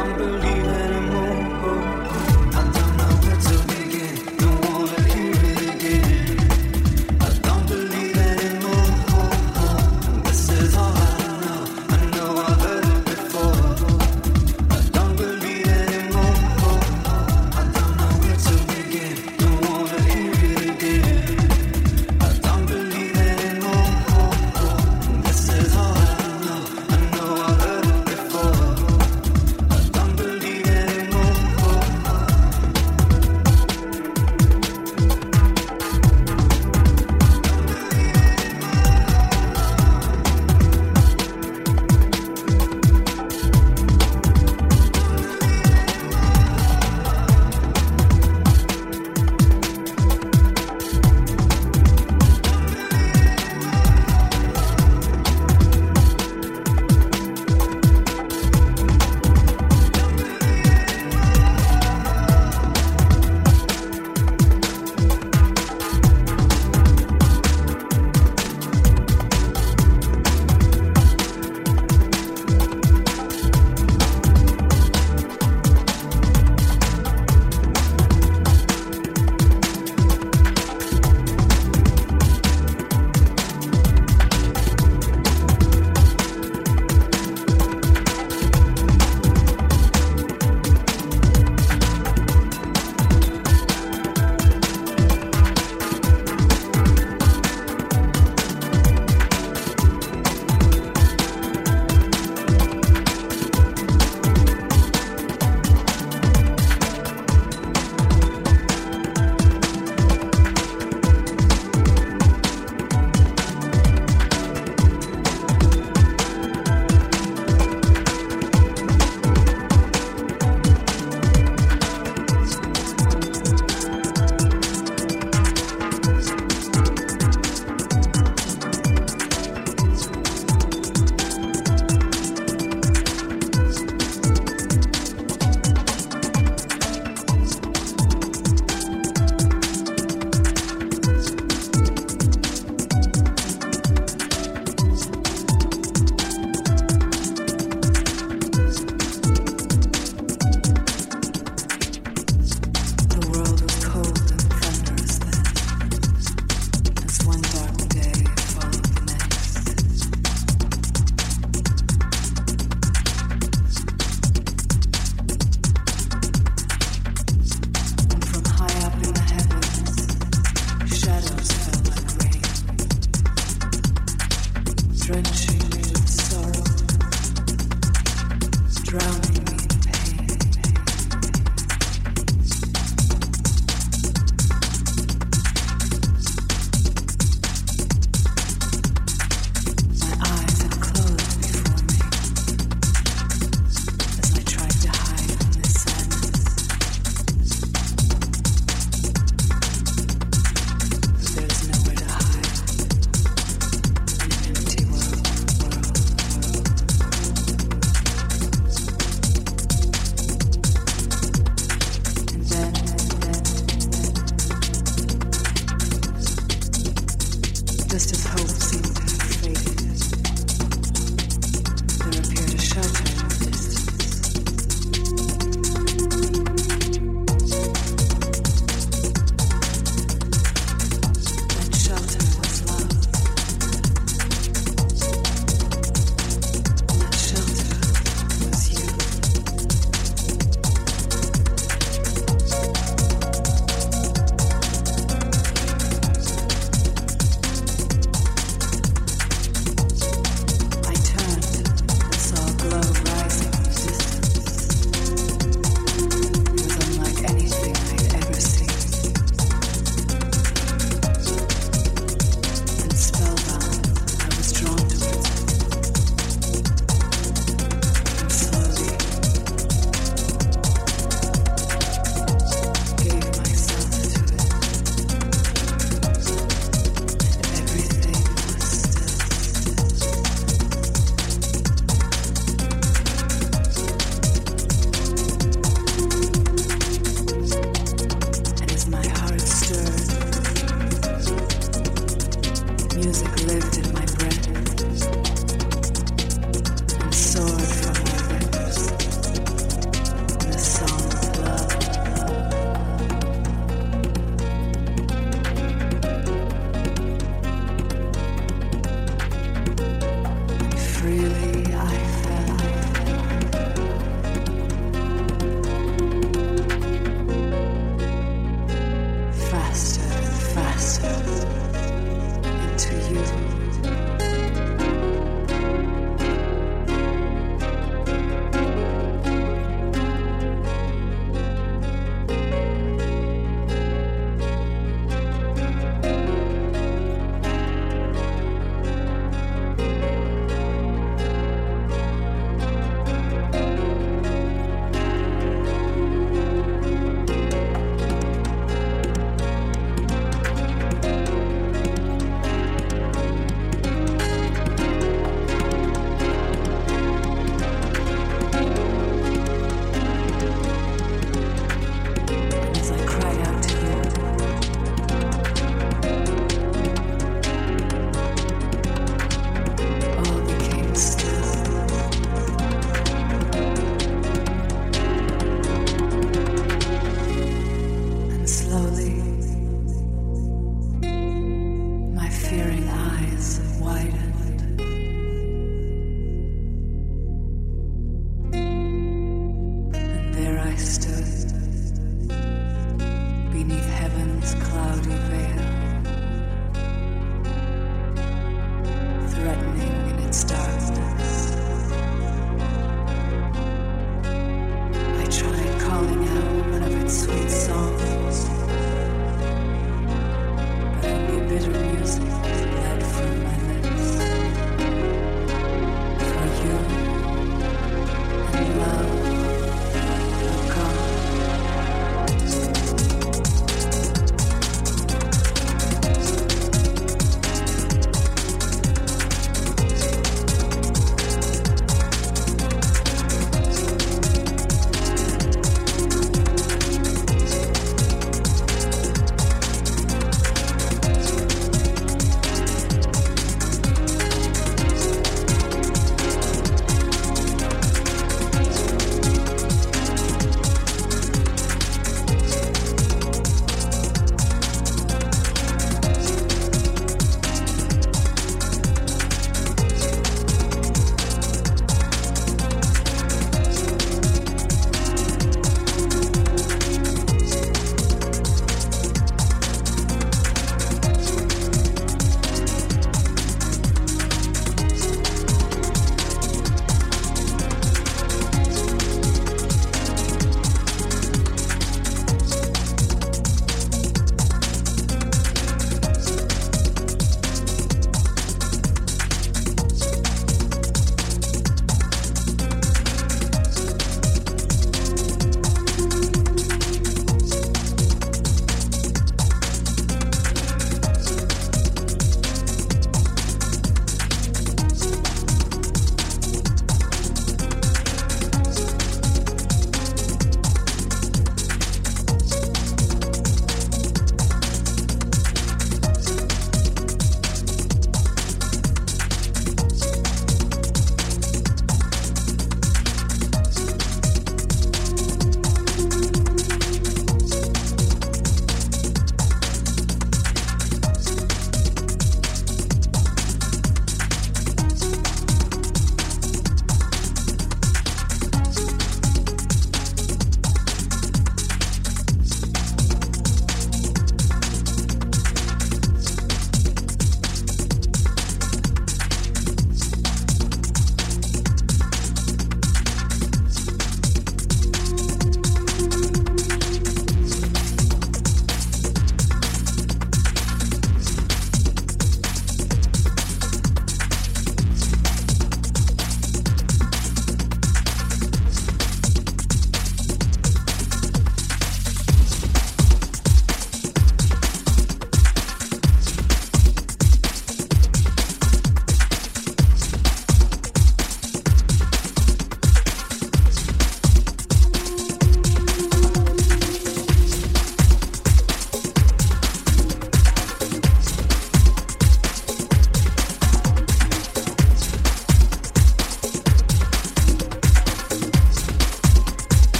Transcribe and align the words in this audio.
don't 0.00 0.16
believe 0.16 0.49